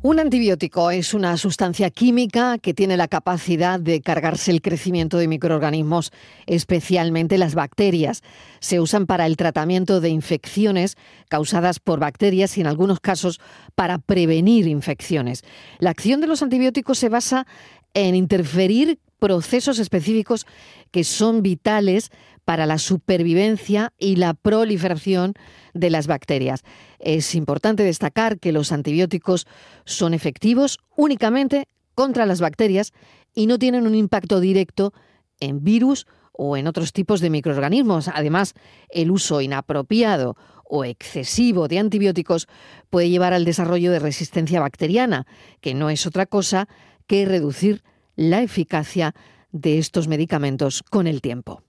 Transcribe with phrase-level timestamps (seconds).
[0.00, 5.26] Un antibiótico es una sustancia química que tiene la capacidad de cargarse el crecimiento de
[5.26, 6.12] microorganismos,
[6.46, 8.22] especialmente las bacterias.
[8.60, 10.96] Se usan para el tratamiento de infecciones
[11.28, 13.40] causadas por bacterias y en algunos casos
[13.74, 15.42] para prevenir infecciones.
[15.80, 17.48] La acción de los antibióticos se basa
[17.92, 20.46] en interferir procesos específicos
[20.90, 22.10] que son vitales
[22.44, 25.34] para la supervivencia y la proliferación
[25.74, 26.62] de las bacterias.
[26.98, 29.46] Es importante destacar que los antibióticos
[29.84, 32.92] son efectivos únicamente contra las bacterias
[33.34, 34.94] y no tienen un impacto directo
[35.40, 38.08] en virus o en otros tipos de microorganismos.
[38.08, 38.54] Además,
[38.88, 42.46] el uso inapropiado o excesivo de antibióticos
[42.90, 45.26] puede llevar al desarrollo de resistencia bacteriana,
[45.60, 46.68] que no es otra cosa
[47.06, 47.82] que reducir
[48.18, 49.14] la eficacia
[49.52, 51.62] de estos medicamentos con el tiempo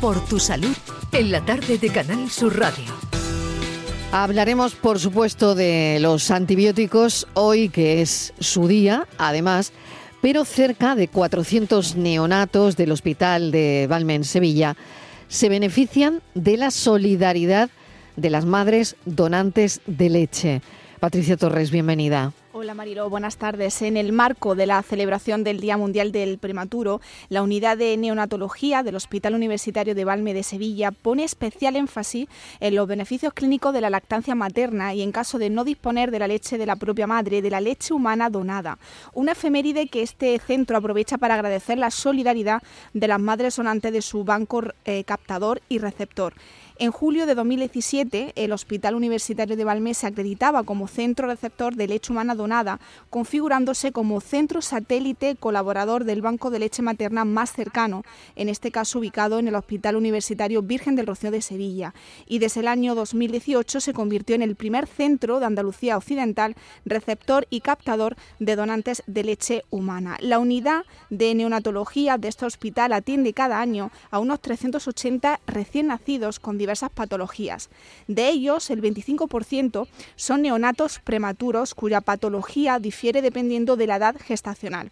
[0.00, 0.76] por tu salud
[1.12, 2.92] en la tarde de Canal Sur Radio.
[4.12, 9.72] Hablaremos, por supuesto, de los antibióticos hoy, que es su día, además,
[10.20, 14.76] pero cerca de 400 neonatos del Hospital de Valme en Sevilla
[15.28, 17.70] se benefician de la solidaridad
[18.16, 20.62] de las madres donantes de leche.
[21.00, 22.34] Patricia Torres, bienvenida.
[22.56, 23.82] Hola Marilo, buenas tardes.
[23.82, 28.84] En el marco de la celebración del Día Mundial del Prematuro, la unidad de neonatología
[28.84, 32.28] del Hospital Universitario de Valme de Sevilla pone especial énfasis
[32.60, 36.20] en los beneficios clínicos de la lactancia materna y en caso de no disponer de
[36.20, 38.78] la leche de la propia madre, de la leche humana donada.
[39.14, 44.00] Una efeméride que este centro aprovecha para agradecer la solidaridad de las madres sonantes de
[44.00, 46.34] su banco eh, captador y receptor.
[46.76, 51.86] En julio de 2017, el Hospital Universitario de Valme se acreditaba como centro receptor de
[51.86, 58.02] leche humana donada, configurándose como centro satélite colaborador del banco de leche materna más cercano,
[58.34, 61.94] en este caso ubicado en el Hospital Universitario Virgen del Rocío de Sevilla.
[62.26, 67.46] Y desde el año 2018 se convirtió en el primer centro de Andalucía Occidental receptor
[67.50, 70.16] y captador de donantes de leche humana.
[70.20, 76.40] La unidad de neonatología de este hospital atiende cada año a unos 380 recién nacidos
[76.40, 77.68] con diversas patologías.
[78.08, 79.86] De ellos, el 25%
[80.16, 84.90] son neonatos prematuros cuya patología difiere dependiendo de la edad gestacional.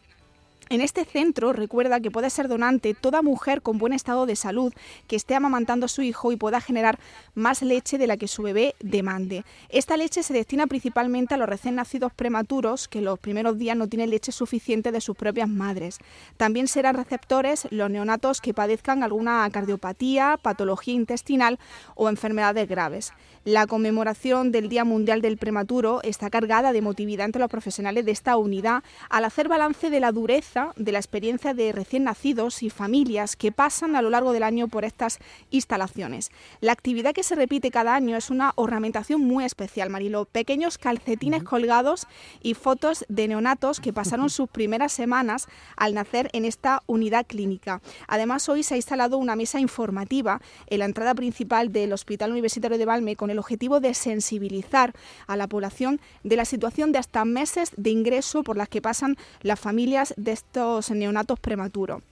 [0.72, 4.72] En este centro recuerda que puede ser donante toda mujer con buen estado de salud
[5.06, 6.98] que esté amamantando a su hijo y pueda generar
[7.34, 9.44] más leche de la que su bebé demande.
[9.68, 13.86] Esta leche se destina principalmente a los recién nacidos prematuros que los primeros días no
[13.86, 15.98] tienen leche suficiente de sus propias madres.
[16.38, 21.58] También serán receptores los neonatos que padezcan alguna cardiopatía, patología intestinal
[21.96, 23.12] o enfermedades graves.
[23.44, 28.12] La conmemoración del Día Mundial del Prematuro está cargada de emotividad entre los profesionales de
[28.12, 32.70] esta unidad al hacer balance de la dureza de la experiencia de recién nacidos y
[32.70, 35.18] familias que pasan a lo largo del año por estas
[35.50, 36.30] instalaciones.
[36.60, 40.24] La actividad que se repite cada año es una ornamentación muy especial, Marilo.
[40.24, 42.06] Pequeños calcetines colgados
[42.42, 47.80] y fotos de neonatos que pasaron sus primeras semanas al nacer en esta unidad clínica.
[48.08, 52.78] Además, hoy se ha instalado una mesa informativa en la entrada principal del Hospital Universitario
[52.78, 54.92] de Valme con el objetivo de sensibilizar
[55.26, 59.16] a la población de la situación de hasta meses de ingreso por las que pasan
[59.42, 62.02] las familias de estos neonatos prematuros.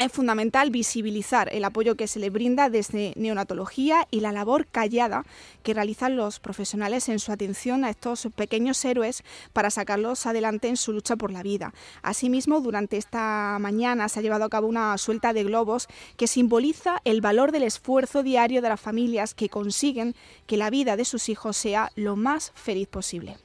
[0.00, 5.24] Es fundamental visibilizar el apoyo que se le brinda desde neonatología y la labor callada
[5.62, 10.76] que realizan los profesionales en su atención a estos pequeños héroes para sacarlos adelante en
[10.76, 11.72] su lucha por la vida.
[12.02, 15.86] Asimismo, durante esta mañana se ha llevado a cabo una suelta de globos
[16.16, 20.96] que simboliza el valor del esfuerzo diario de las familias que consiguen que la vida
[20.96, 23.36] de sus hijos sea lo más feliz posible.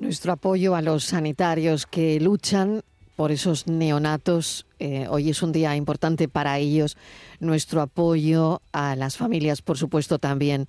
[0.00, 2.82] Nuestro apoyo a los sanitarios que luchan
[3.16, 4.66] por esos neonatos.
[4.78, 6.96] Eh, hoy es un día importante para ellos.
[7.40, 10.66] Nuestro apoyo a las familias, por supuesto, también,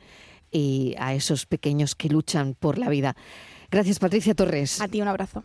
[0.51, 3.15] y a esos pequeños que luchan por la vida.
[3.71, 4.79] Gracias, Patricia Torres.
[4.81, 5.43] A ti un abrazo.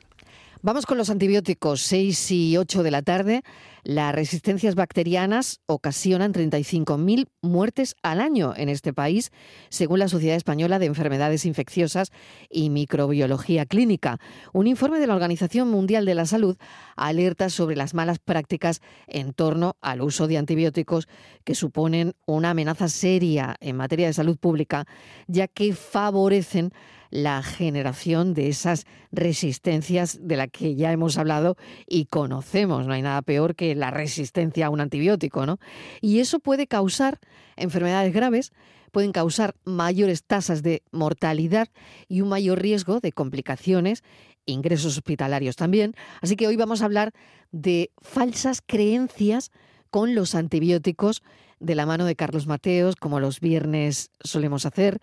[0.63, 1.81] Vamos con los antibióticos.
[1.81, 3.43] 6 y 8 de la tarde.
[3.83, 9.31] Las resistencias bacterianas ocasionan 35.000 muertes al año en este país,
[9.71, 12.13] según la Sociedad Española de Enfermedades Infecciosas
[12.51, 14.19] y Microbiología Clínica.
[14.53, 16.59] Un informe de la Organización Mundial de la Salud
[16.95, 21.09] alerta sobre las malas prácticas en torno al uso de antibióticos
[21.45, 24.85] que suponen una amenaza seria en materia de salud pública,
[25.27, 26.75] ya que favorecen
[27.11, 32.87] la generación de esas resistencias de las que ya hemos hablado y conocemos.
[32.87, 35.59] No hay nada peor que la resistencia a un antibiótico, ¿no?
[36.01, 37.19] Y eso puede causar
[37.57, 38.53] enfermedades graves,
[38.93, 41.69] pueden causar mayores tasas de mortalidad
[42.09, 44.03] y un mayor riesgo de complicaciones,
[44.47, 45.95] ingresos hospitalarios también.
[46.21, 47.13] Así que hoy vamos a hablar
[47.53, 49.51] de falsas creencias
[49.91, 51.23] con los antibióticos
[51.59, 55.01] de la mano de Carlos Mateos, como los viernes solemos hacer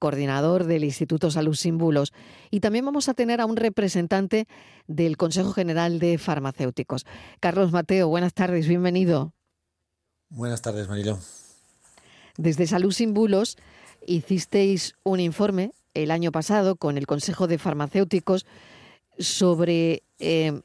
[0.00, 2.12] coordinador del Instituto Salud Sin Bulos.
[2.50, 4.48] Y también vamos a tener a un representante
[4.88, 7.06] del Consejo General de Farmacéuticos.
[7.38, 9.32] Carlos Mateo, buenas tardes, bienvenido.
[10.30, 11.20] Buenas tardes, Marilo.
[12.36, 13.56] Desde Salud Sin Bulos
[14.06, 18.46] hicisteis un informe el año pasado con el Consejo de Farmacéuticos
[19.18, 20.62] sobre eh,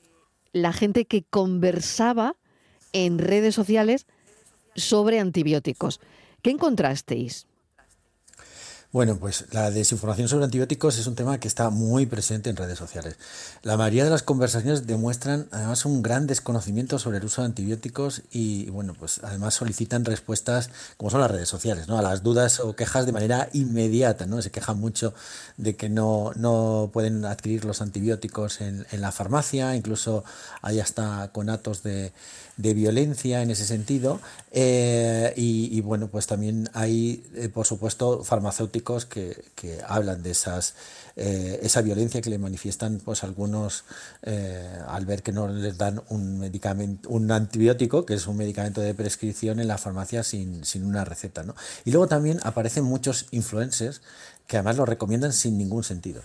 [0.54, 2.38] la gente que conversaba
[2.94, 4.08] en redes sociales
[4.76, 6.00] sobre antibióticos.
[6.42, 7.48] ¿Qué encontrasteis?
[8.96, 12.78] Bueno, pues la desinformación sobre antibióticos es un tema que está muy presente en redes
[12.78, 13.18] sociales.
[13.62, 18.22] La mayoría de las conversaciones demuestran además un gran desconocimiento sobre el uso de antibióticos
[18.32, 21.98] y bueno, pues además solicitan respuestas como son las redes sociales, ¿no?
[21.98, 24.42] A las dudas o quejas de manera inmediata, ¿no?
[24.42, 25.14] Se quejan mucho
[25.58, 30.24] de que no, no pueden adquirir los antibióticos en, en la farmacia, incluso
[30.62, 32.14] hay hasta conatos de
[32.58, 34.20] de violencia en ese sentido.
[34.52, 40.76] Eh, y, bueno, pues también hay, eh, por supuesto, farmacéuticos que, que hablan de esas,
[41.16, 43.84] eh, esa violencia que le manifiestan pues algunos
[44.88, 48.94] al ver que no les dan un medicamento, un antibiótico, que es un medicamento de
[48.94, 51.44] prescripción en la farmacia sin, sin una receta.
[51.44, 51.56] ¿no?
[51.84, 54.02] Y luego también aparecen muchos influencers
[54.48, 56.22] que además lo recomiendan sin ningún sentido.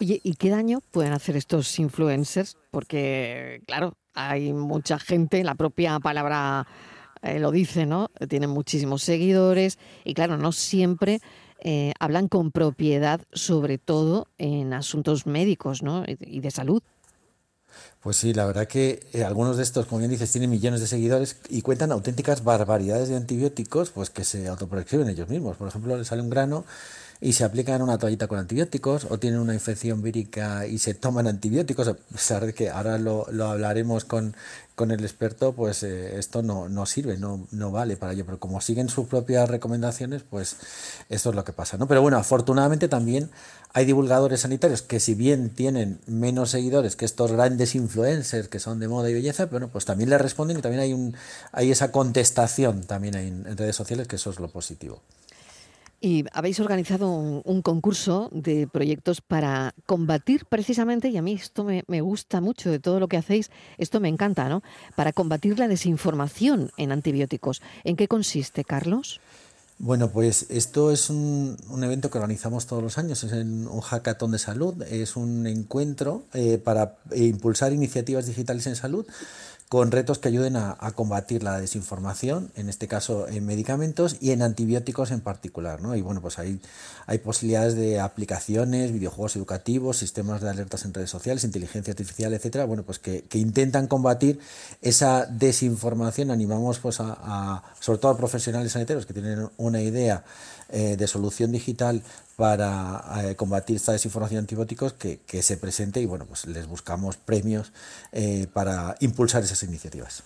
[0.00, 2.56] Oye, ¿y qué daño pueden hacer estos influencers?
[2.70, 6.66] Porque, claro, hay mucha gente, la propia palabra
[7.22, 8.10] eh, lo dice, ¿no?
[8.28, 11.20] Tienen muchísimos seguidores y, claro, no siempre
[11.60, 16.04] eh, hablan con propiedad, sobre todo en asuntos médicos, ¿no?
[16.06, 16.82] Y de salud.
[18.00, 20.88] Pues sí, la verdad que eh, algunos de estos, como bien dices, tienen millones de
[20.88, 25.56] seguidores y cuentan auténticas barbaridades de antibióticos, pues que se autoprescriben ellos mismos.
[25.56, 26.64] Por ejemplo, les sale un grano
[27.22, 31.28] y se aplican una toallita con antibióticos o tienen una infección vírica y se toman
[31.28, 34.34] antibióticos, a pesar de que ahora lo, lo hablaremos con,
[34.74, 38.40] con, el experto, pues eh, esto no, no sirve, no, no vale para ello, pero
[38.40, 40.56] como siguen sus propias recomendaciones, pues
[41.10, 41.86] esto es lo que pasa, ¿no?
[41.86, 43.30] Pero bueno, afortunadamente también
[43.72, 48.80] hay divulgadores sanitarios que si bien tienen menos seguidores que estos grandes influencers que son
[48.80, 51.14] de moda y belleza, bueno, pues también le responden y también hay, un,
[51.52, 55.00] hay esa contestación también en redes sociales, que eso es lo positivo.
[56.04, 61.84] Y habéis organizado un, concurso de proyectos para combatir precisamente, y a mí esto me,
[61.86, 64.64] me, gusta mucho de todo lo que hacéis, esto me encanta, ¿no?
[64.96, 67.62] Para combatir la desinformación en antibióticos.
[67.84, 69.20] ¿En qué consiste, Carlos?
[69.78, 74.30] Bueno, pues esto es un, un, evento que organizamos todos los años, es un hackathon
[74.30, 79.06] de salud, es un encuentro eh, para impulsar iniciativas digitales en salud
[79.72, 84.42] con retos que ayuden a, combatir la desinformación, en este caso en medicamentos y en
[84.42, 85.80] antibióticos en particular.
[85.80, 85.96] ¿no?
[85.96, 86.60] Y bueno, pues hay,
[87.06, 92.66] hay posibilidades de aplicaciones, videojuegos educativos, sistemas de alertas en redes sociales, inteligencia artificial, etcétera,
[92.66, 94.40] bueno, pues que, intentan combatir
[94.82, 96.30] esa desinformación.
[96.30, 100.22] Animamos pues a, sobre todo a profesionales sanitarios que tienen una idea
[100.72, 102.02] eh, de solución digital
[102.36, 107.16] para eh, combatir esta desinformación de antibióticos que, se presente y bueno, pues les buscamos
[107.16, 107.72] premios
[108.10, 110.22] eh, para impulsar esas iniciativas.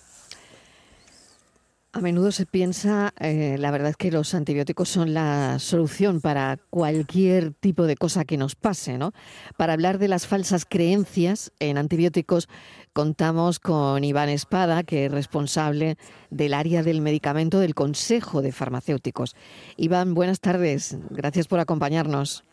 [1.97, 6.59] A menudo se piensa, eh, la verdad es que los antibióticos son la solución para
[6.69, 9.13] cualquier tipo de cosa que nos pase, ¿no?
[9.57, 12.51] Para hablar de las falsas creencias en antibióticos,
[12.93, 15.97] contamos con Iván Espada, que es responsable
[16.29, 19.35] del área del medicamento del Consejo de Farmacéuticos.
[19.79, 20.99] Iván, buenas tardes.
[21.09, 22.45] Gracias por acompañarnos.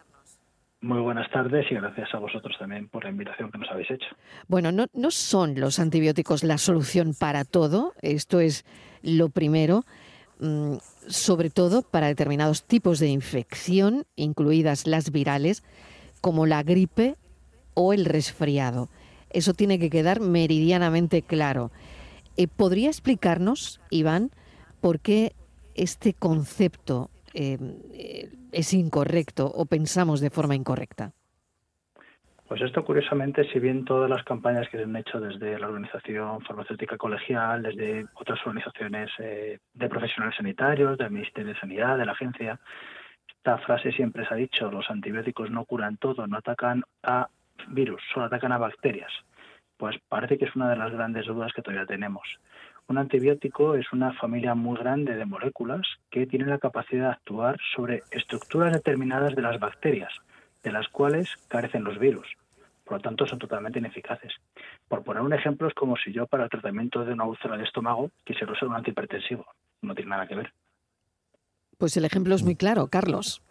[0.80, 4.08] Muy buenas tardes y gracias a vosotros también por la invitación que nos habéis hecho.
[4.48, 7.94] Bueno, no, no son los antibióticos la solución para todo.
[8.02, 8.66] Esto es
[9.04, 9.86] lo primero,
[10.40, 15.62] mm, sobre todo para determinados tipos de infección, incluidas las virales,
[16.22, 17.16] como la gripe
[17.76, 18.90] o el resfriado.
[19.30, 21.72] Eso tiene que quedar meridianamente claro.
[22.38, 24.32] Eh, ¿Podría explicarnos, Iván,
[24.80, 25.36] por qué
[25.76, 31.14] este concepto eh, es incorrecto o pensamos de forma incorrecta?
[32.48, 36.42] Pues esto, curiosamente, si bien todas las campañas que se han hecho desde la Organización
[36.42, 42.12] Farmacéutica Colegial, desde otras organizaciones eh, de profesionales sanitarios, del Ministerio de Sanidad, de la
[42.12, 42.60] agencia,
[43.30, 47.30] esta frase siempre se ha dicho, los antibióticos no curan todo, no atacan a
[47.70, 49.12] virus, solo atacan a bacterias.
[49.78, 52.40] Pues parece que es una de las grandes dudas que todavía tenemos.
[52.88, 57.58] Un antibiótico es una familia muy grande de moléculas que tienen la capacidad de actuar
[57.74, 60.14] sobre estructuras determinadas de las bacterias,
[60.64, 62.28] de las cuales carecen los virus.
[62.84, 64.34] Por lo tanto, son totalmente ineficaces.
[64.88, 67.64] Por poner un ejemplo, es como si yo para el tratamiento de una úlcera de
[67.64, 69.46] estómago quisiera usar un antihipertensivo.
[69.82, 70.54] No tiene nada que ver.
[71.78, 73.42] Pues el ejemplo es muy claro, Carlos.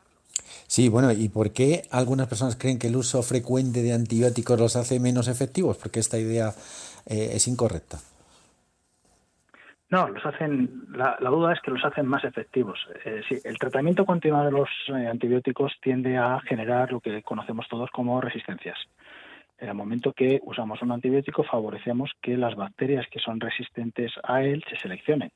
[0.66, 4.76] Sí, bueno, ¿y por qué algunas personas creen que el uso frecuente de antibióticos los
[4.76, 5.76] hace menos efectivos?
[5.76, 6.54] Porque esta idea
[7.06, 8.00] eh, es incorrecta.
[9.92, 10.86] No, los hacen.
[10.94, 12.78] La, duda es que los hacen más efectivos.
[13.04, 17.68] Eh, sí, el tratamiento continuo de los eh, antibióticos tiende a generar lo que conocemos
[17.68, 18.78] todos como resistencias.
[19.58, 24.42] En el momento que usamos un antibiótico, favorecemos que las bacterias que son resistentes a
[24.42, 25.30] él se seleccionen.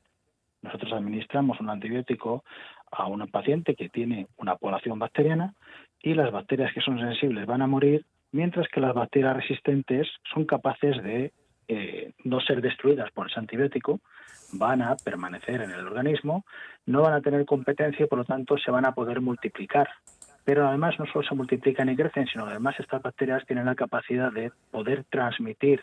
[0.63, 2.43] Nosotros administramos un antibiótico
[2.91, 5.53] a un paciente que tiene una población bacteriana
[6.01, 10.47] y las bacterias que son sensibles van a morir, mientras que las bacterias resistentes son
[10.47, 11.33] capaces de
[11.69, 14.01] eh, no ser destruidas por ese antibiótico,
[14.53, 16.45] van a permanecer en el organismo,
[16.87, 19.89] no van a tener competencia y por lo tanto se van a poder multiplicar.
[20.45, 24.33] Pero además no solo se multiplican y crecen, sino además estas bacterias tienen la capacidad
[24.33, 25.81] de poder transmitir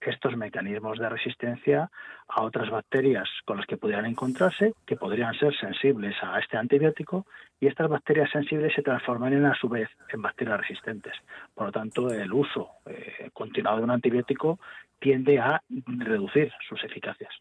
[0.00, 1.90] estos mecanismos de resistencia
[2.28, 7.26] a otras bacterias con las que pudieran encontrarse, que podrían ser sensibles a este antibiótico,
[7.60, 11.14] y estas bacterias sensibles se transformarían a su vez en bacterias resistentes.
[11.54, 14.58] Por lo tanto, el uso eh, continuado de un antibiótico
[14.98, 17.32] tiende a reducir sus eficacias.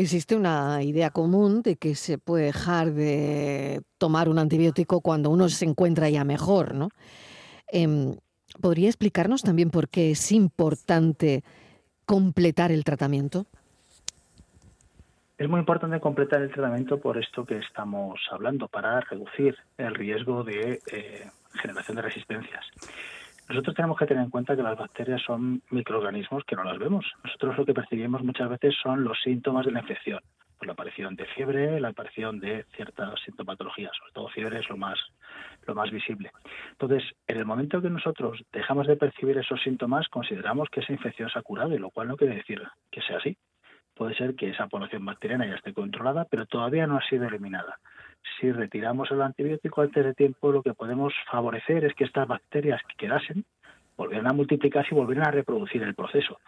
[0.00, 5.50] Existe una idea común de que se puede dejar de tomar un antibiótico cuando uno
[5.50, 6.88] se encuentra ya mejor, ¿no?
[7.70, 8.16] Em,
[8.62, 11.44] ¿Podría explicarnos también por qué es importante
[12.06, 13.44] completar el tratamiento?
[15.36, 20.44] Es muy importante completar el tratamiento por esto que estamos hablando, para reducir el riesgo
[20.44, 21.30] de eh,
[21.60, 22.64] generación de resistencias.
[23.50, 27.04] Nosotros tenemos que tener en cuenta que las bacterias son microorganismos que no las vemos.
[27.24, 30.20] Nosotros lo que percibimos muchas veces son los síntomas de la infección,
[30.56, 34.76] pues la aparición de fiebre, la aparición de ciertas sintomatologías, sobre todo fiebre es lo
[34.76, 35.00] más
[35.66, 36.30] lo más visible.
[36.70, 41.28] Entonces, en el momento que nosotros dejamos de percibir esos síntomas, consideramos que esa infección
[41.28, 43.36] se ha curado, y lo cual no quiere decir que sea así.
[43.96, 47.80] Puede ser que esa población bacteriana ya esté controlada, pero todavía no ha sido eliminada.
[48.40, 52.80] Si retiramos el antibiótico antes de tiempo, lo que podemos favorecer es que estas bacterias
[52.88, 53.44] que quedasen
[53.96, 56.40] volvieran a multiplicarse y volvieran a reproducir el proceso.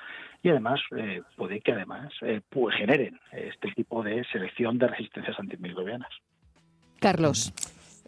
[0.43, 2.41] Y además, eh, puede que además eh,
[2.79, 6.11] generen este tipo de selección de resistencias antimicrobianas.
[6.99, 7.52] Carlos.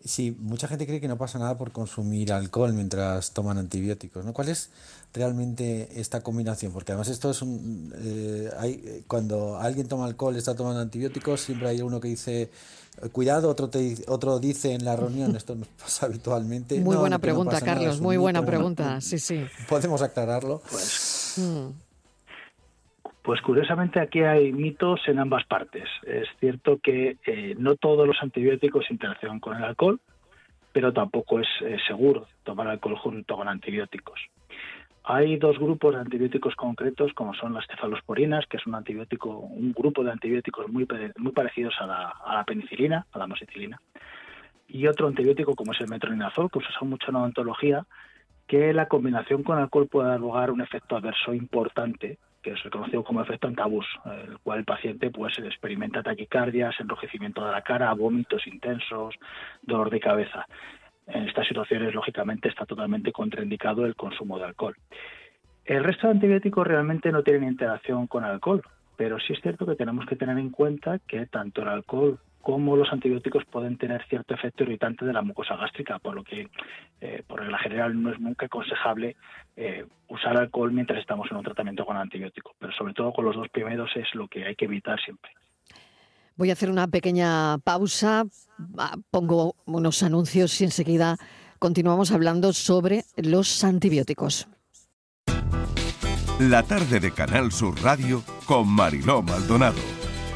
[0.05, 4.23] Sí, mucha gente cree que no pasa nada por consumir alcohol mientras toman antibióticos.
[4.23, 4.35] ¿no?
[4.35, 4.69] ¿Cuál es
[5.15, 6.73] realmente esta combinación?
[6.73, 7.91] Porque además esto es un...
[7.97, 12.51] Eh, hay, cuando alguien toma alcohol y está tomando antibióticos, siempre hay uno que dice,
[13.13, 16.79] cuidado, otro, te, otro dice en la reunión, esto nos pasa habitualmente.
[16.81, 19.43] Muy buena pregunta, Carlos, muy buena pregunta, sí, sí.
[19.71, 20.63] Podemos aclararlo.
[20.71, 21.84] Pues, mm.
[23.25, 25.89] Pues curiosamente aquí hay mitos en ambas partes.
[26.07, 29.99] Es cierto que eh, no todos los antibióticos interaccionan con el alcohol,
[30.75, 31.49] pero tampoco es
[31.87, 34.21] seguro tomar alcohol junto con antibióticos.
[35.05, 39.73] Hay dos grupos de antibióticos concretos, como son las cefalosporinas, que es un antibiótico, un
[39.73, 43.81] grupo de antibióticos muy, muy parecidos a la, penicilina, a la amoxicilina,
[44.69, 47.87] y otro antibiótico como es el metronidazol, que usa mucho en odontología,
[48.47, 52.63] que la combinación con alcohol puede dar lugar a un efecto adverso importante que es
[52.63, 57.93] reconocido como efecto antabús, el cual el paciente pues experimenta taquicardias, enrojecimiento de la cara,
[57.95, 59.15] vómitos intensos,
[59.63, 60.47] dolor de cabeza.
[61.07, 64.77] En estas situaciones, lógicamente, está totalmente contraindicado el consumo de alcohol.
[65.65, 68.63] El resto de antibióticos realmente no tienen interacción con alcohol,
[68.97, 72.77] pero sí es cierto que tenemos que tener en cuenta que tanto el alcohol cómo
[72.77, 76.49] los antibióticos pueden tener cierto efecto irritante de la mucosa gástrica, por lo que,
[77.01, 79.17] eh, por regla general, no es nunca aconsejable
[79.57, 83.35] eh, usar alcohol mientras estamos en un tratamiento con antibiótico, pero sobre todo con los
[83.35, 85.31] dos primeros es lo que hay que evitar siempre.
[86.37, 88.25] Voy a hacer una pequeña pausa,
[89.11, 91.17] pongo unos anuncios y enseguida
[91.59, 94.49] continuamos hablando sobre los antibióticos.
[96.41, 99.94] La tarde de Canal Sur Radio con Mariló Maldonado.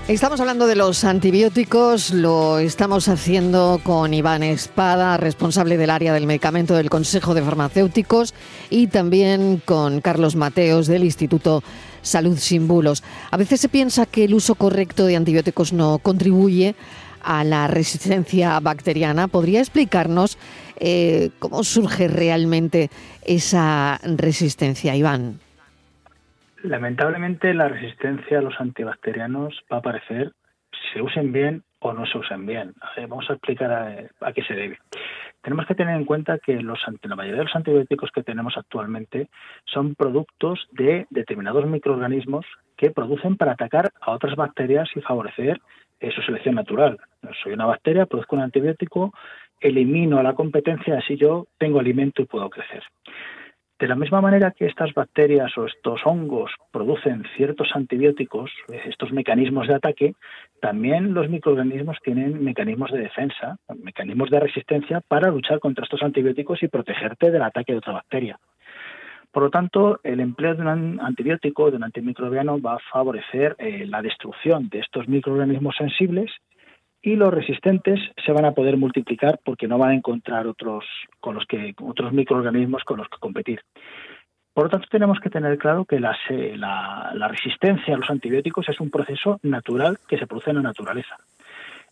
[0.08, 6.26] Estamos hablando de los antibióticos, lo estamos haciendo con Iván Espada, responsable del área del
[6.26, 8.32] medicamento del Consejo de Farmacéuticos,
[8.70, 11.62] y también con Carlos Mateos del Instituto
[12.00, 13.02] Salud Sin Bulos.
[13.30, 16.74] A veces se piensa que el uso correcto de antibióticos no contribuye
[17.22, 19.28] a la resistencia bacteriana.
[19.28, 20.38] ¿Podría explicarnos
[20.80, 22.88] eh, cómo surge realmente
[23.26, 25.38] esa resistencia, Iván?
[26.62, 30.32] Lamentablemente la resistencia a los antibacterianos va a aparecer
[30.72, 32.74] si se usen bien o no se usen bien.
[33.08, 33.70] vamos a explicar
[34.20, 34.78] a, qué se debe.
[35.42, 39.28] Tenemos que tener en cuenta que la mayoría de los antibióticos que tenemos actualmente
[39.64, 42.44] son productos de determinados microorganismos
[42.76, 45.60] que producen para atacar a otras bacterias y favorecer
[46.00, 46.98] eh, su selección natural.
[47.42, 49.12] Soy una bacteria, produzco un antibiótico,
[49.60, 52.82] elimino a la competencia, así yo tengo alimento y puedo crecer.
[53.78, 58.50] De la misma manera que estas bacterias o estos hongos producen ciertos antibióticos,
[58.86, 60.14] estos mecanismos de ataque,
[60.60, 66.60] también los microorganismos tienen mecanismos de defensa, mecanismos de resistencia para luchar contra estos antibióticos
[66.64, 68.40] y protegerte del ataque de otra bacteria.
[69.30, 73.86] Por lo tanto, el empleo de un antibiótico, de un antimicrobiano, va a favorecer eh,
[73.86, 76.32] la destrucción de estos microorganismos sensibles
[77.02, 80.84] y los resistentes se van a poder multiplicar porque no van a encontrar otros
[81.20, 83.60] con los que otros microorganismos con los que competir.
[84.52, 86.16] Por lo tanto, tenemos que tener claro que la,
[87.14, 91.16] la, resistencia a los antibióticos es un proceso natural que se produce en la naturaleza.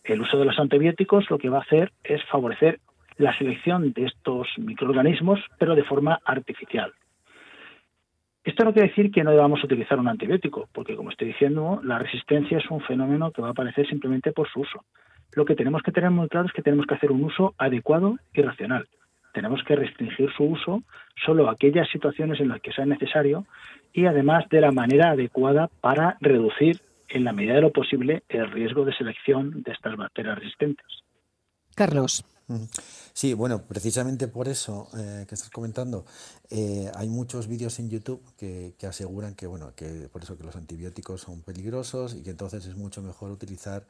[0.03, 2.79] El uso de los antibióticos lo que va a hacer es favorecer
[3.17, 6.91] la selección de estos microorganismos, pero de forma artificial.
[8.47, 11.99] Esto no quiere decir que no debamos utilizar un antibiótico, porque como estoy diciendo, la
[11.99, 14.85] resistencia es un fenómeno que va a aparecer simplemente por su uso.
[15.33, 18.15] Lo que tenemos que tener muy claro es que tenemos que hacer un uso adecuado
[18.33, 18.87] y racional.
[19.33, 20.81] Tenemos que restringir su uso
[21.25, 23.45] solo a aquellas situaciones en las que sea necesario
[23.91, 28.49] y además de la manera adecuada para reducir en la medida de lo posible el
[28.49, 30.87] riesgo de selección de estas bacterias resistentes.
[31.75, 32.23] Carlos.
[33.13, 36.05] Sí, bueno, precisamente por eso eh, que estás comentando,
[36.49, 40.55] eh, hay muchos vídeos en YouTube que, aseguran que, bueno, que por eso que los
[40.55, 43.83] antibióticos son peligrosos y que entonces es mucho mejor utilizar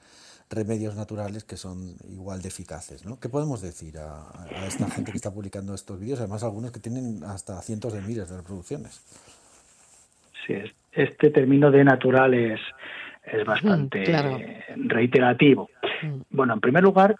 [0.49, 3.19] remedios naturales que son igual de eficaces, ¿no?
[3.19, 6.19] ¿Qué podemos decir a, esta gente que está publicando estos vídeos?
[6.19, 9.01] Además, algunos que tienen hasta cientos de miles de reproducciones.
[10.47, 10.55] Sí,
[10.93, 12.61] este término de natural es,
[13.23, 14.03] es bastante
[14.77, 15.69] reiterativo.
[16.01, 16.21] Mm.
[16.31, 17.17] Bueno, en primer lugar,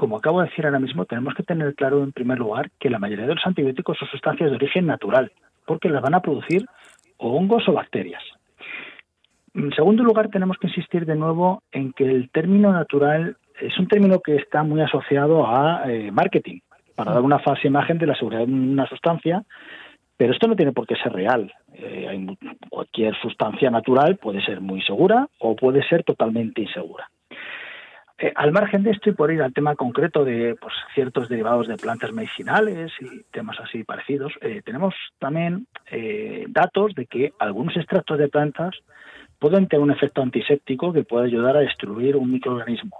[0.00, 2.98] como acabo de decir ahora mismo, tenemos que tener claro en primer lugar que la
[2.98, 5.30] mayoría de los antibióticos son sustancias de origen natural,
[5.66, 6.64] porque las van a producir
[7.18, 8.22] hongos o bacterias.
[9.52, 13.88] En segundo lugar, tenemos que insistir de nuevo en que el término natural es un
[13.88, 16.60] término que está muy asociado a eh, marketing,
[16.94, 19.44] para dar una falsa imagen de la seguridad de una sustancia,
[20.16, 21.52] pero esto no tiene por qué ser real.
[21.74, 22.26] Eh,
[22.70, 27.10] cualquier sustancia natural puede ser muy segura o puede ser totalmente insegura.
[28.22, 31.66] Eh, al margen de esto y por ir al tema concreto de pues, ciertos derivados
[31.66, 37.74] de plantas medicinales y temas así parecidos, eh, tenemos también eh, datos de que algunos
[37.78, 38.76] extractos de plantas
[39.38, 42.98] pueden tener un efecto antiséptico que puede ayudar a destruir un microorganismo.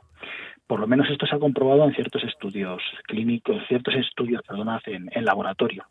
[0.67, 5.11] Por lo menos esto se ha comprobado en ciertos estudios clínicos, ciertos estudios, perdón, en,
[5.13, 5.85] en laboratorio.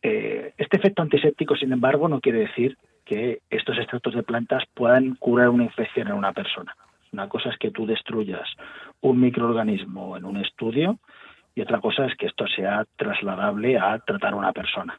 [0.00, 5.48] este efecto antiséptico, sin embargo, no quiere decir que estos extractos de plantas puedan curar
[5.48, 6.76] una infección en una persona.
[7.14, 8.48] Una cosa es que tú destruyas
[9.00, 10.98] un microorganismo en un estudio
[11.54, 14.98] y otra cosa es que esto sea trasladable a tratar a una persona.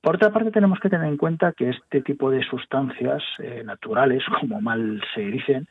[0.00, 4.22] Por otra parte, tenemos que tener en cuenta que este tipo de sustancias eh, naturales,
[4.40, 5.66] como mal se dicen,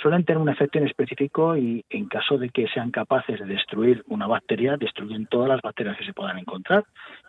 [0.00, 4.26] suelen tener un efecto inespecífico y en caso de que sean capaces de destruir una
[4.26, 6.84] bacteria, destruyen todas las bacterias que se puedan encontrar,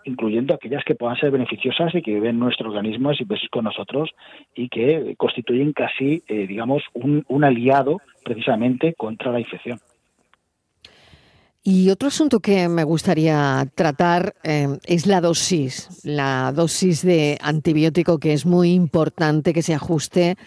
[0.06, 4.10] incluyendo aquellas que puedan ser beneficiosas y que viven en nuestro organismo y con nosotros
[4.56, 9.80] y que constituyen casi, eh, digamos, un, aliado precisamente contra la infección.
[11.64, 18.18] Y otro asunto que me gustaría tratar eh, es la dosis, la dosis de antibiótico
[18.18, 20.38] que es muy importante que se ajuste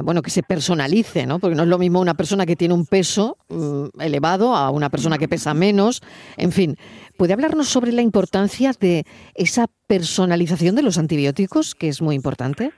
[0.00, 1.38] bueno, que se personalice, ¿no?
[1.38, 4.88] Porque no es lo mismo una persona que tiene un peso mm, elevado a una
[4.88, 6.00] persona que pesa menos.
[6.38, 6.76] En fin,
[7.18, 12.72] ¿puede hablarnos sobre la importancia de esa personalización de los antibióticos, que es muy importante?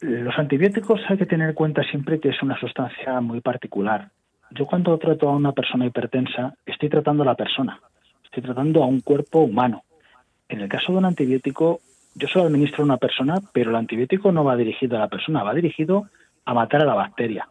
[0.00, 4.10] Los antibióticos hay que tener en cuenta siempre que es una sustancia muy particular.
[4.50, 7.80] Yo cuando trato a una persona hipertensa, estoy tratando a la persona,
[8.24, 9.84] estoy tratando a un cuerpo humano.
[10.48, 11.80] En el caso de un antibiótico,
[12.18, 15.42] yo solo administro a una persona, pero el antibiótico no va dirigido a la persona,
[15.42, 16.08] va dirigido
[16.44, 17.48] a matar a la bacteria.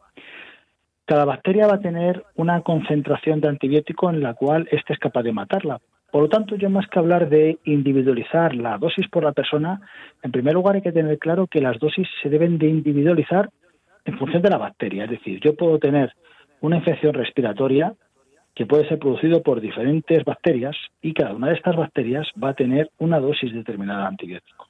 [1.06, 5.24] Cada bacteria va a tener una concentración de antibiótico en la cual éste es capaz
[5.24, 5.80] de matarla.
[6.12, 9.82] Por lo tanto, yo más que hablar de individualizar la dosis por la persona,
[10.24, 13.50] en primer lugar hay que tener claro que las dosis se deben de individualizar
[14.06, 15.06] en función de la bacteria.
[15.06, 16.14] Es decir, yo puedo tener
[16.62, 17.94] una infección respiratoria
[18.58, 22.54] que puede ser producido por diferentes bacterias y cada una de estas bacterias va a
[22.56, 24.68] tener una dosis determinada de antibiótico.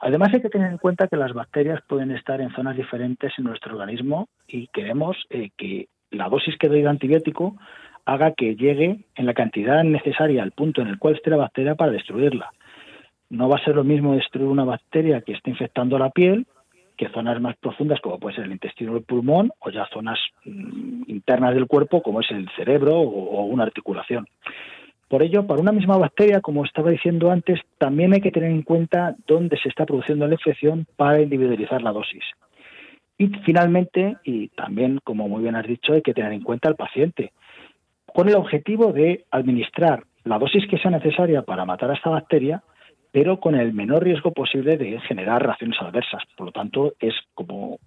[0.00, 3.44] Además hay que tener en cuenta que las bacterias pueden estar en zonas diferentes en
[3.44, 7.56] nuestro organismo y queremos eh, que la dosis que doy de antibiótico
[8.04, 11.76] haga que llegue en la cantidad necesaria al punto en el cual esté la bacteria
[11.76, 12.50] para destruirla.
[13.30, 16.46] No va a ser lo mismo destruir una bacteria que esté infectando la piel
[17.00, 20.18] que zonas más profundas como puede ser el intestino o el pulmón o ya zonas
[20.44, 24.26] mm, internas del cuerpo como es el cerebro o, una articulación.
[25.08, 28.60] Por ello, para una misma bacteria, como estaba diciendo antes, también hay que tener en
[28.60, 32.22] cuenta dónde se está produciendo la infección para individualizar la dosis.
[33.16, 36.76] Y finalmente, y también, como muy bien has dicho, hay que tener en cuenta al
[36.76, 37.32] paciente,
[38.04, 42.62] con el objetivo de administrar la dosis que sea necesaria para matar a esta bacteria,
[43.12, 46.22] pero con el menor riesgo posible de generar reacciones adversas.
[46.36, 47.78] Por lo tanto, es, como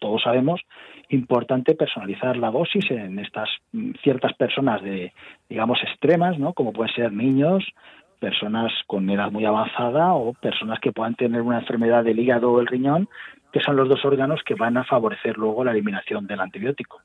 [0.00, 0.60] todos sabemos,
[1.08, 5.12] importante personalizar la dosis en estas mm, ciertas personas de,
[5.48, 6.52] digamos, extremas, ¿no?
[6.52, 7.64] como pueden ser niños,
[8.20, 12.60] personas con edad muy avanzada o personas que puedan tener una enfermedad del hígado o
[12.60, 13.08] el riñón,
[13.52, 17.00] que son los dos órganos que van a favorecer luego la eliminación del antibiótico.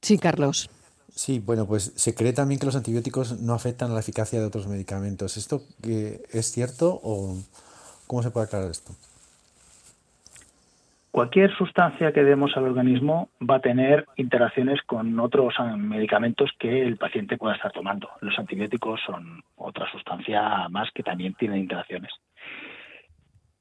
[0.00, 0.68] Sí, Carlos.
[1.14, 4.46] Sí, bueno, pues se cree también que los antibióticos no afectan a la eficacia de
[4.46, 5.36] otros medicamentos.
[5.36, 7.36] ¿Esto es cierto o
[8.06, 8.92] cómo se puede aclarar esto?
[11.10, 16.96] Cualquier sustancia que demos al organismo va a tener interacciones con otros medicamentos que el
[16.96, 18.08] paciente pueda estar tomando.
[18.22, 22.10] Los antibióticos son otra sustancia más que también tiene interacciones.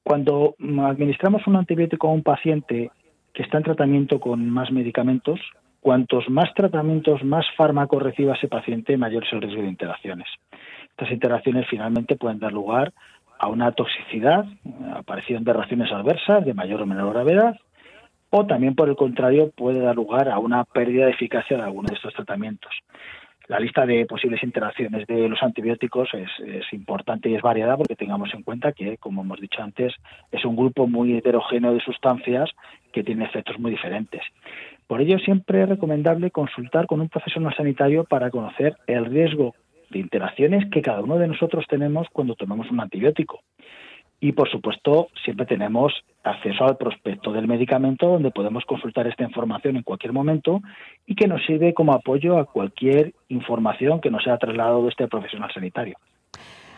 [0.04, 2.90] Cuando administramos un antibiótico a un paciente
[3.34, 5.42] que está en tratamiento con más medicamentos,
[5.82, 10.28] cuantos más tratamientos, más fármacos reciba ese paciente, mayor es el riesgo de interacciones.
[10.92, 12.94] Estas interacciones finalmente pueden dar lugar
[13.40, 14.46] a una toxicidad,
[14.96, 17.58] aparición de reacciones adversas de mayor o menor gravedad,
[18.30, 21.88] o también por el contrario puede dar lugar a una pérdida de eficacia de alguno
[21.90, 22.72] de estos tratamientos.
[23.48, 27.98] La lista de posibles interacciones de los antibióticos es, es, importante y es variada porque
[27.98, 29.94] tengamos en cuenta que, como hemos dicho antes,
[30.32, 32.50] es un grupo muy heterogéneo de sustancias
[32.94, 34.22] que tiene efectos muy diferentes.
[34.92, 39.56] Por ello, siempre es recomendable consultar con un profesional sanitario para conocer el riesgo
[39.90, 43.40] de interacciones que cada uno de nosotros tenemos cuando tomamos un antibiótico.
[44.20, 45.94] Y por supuesto, siempre tenemos
[46.26, 50.60] acceso al prospecto del medicamento donde podemos consultar esta información en cualquier momento
[51.06, 55.54] y que nos sirve como apoyo a cualquier información que nos sea trasladado este profesional
[55.54, 55.96] sanitario.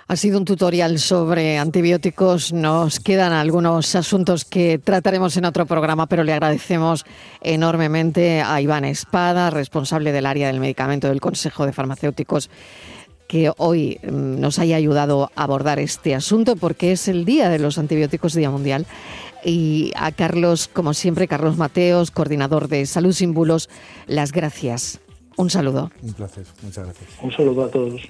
[0.08, 2.52] Ha sido un tutorial sobre antibióticos.
[2.52, 7.06] Nos quedan algunos asuntos que trataremos en otro programa, pero le agradecemos
[7.42, 12.50] enormemente a Iván Espada, responsable del área del medicamento del Consejo de Farmacéuticos
[13.28, 17.58] que hoy mm, nos haya ayudado a abordar este asunto porque es el Día de
[17.58, 18.86] los Antibióticos Día Mundial.
[19.44, 23.70] Y a Carlos, como siempre, Carlos Mateos, coordinador de Salud Sin Bulos,
[24.06, 25.00] las gracias.
[25.36, 25.92] Un saludo.
[26.02, 27.10] Un placer, muchas gracias.
[27.22, 28.02] Un saludo a todos.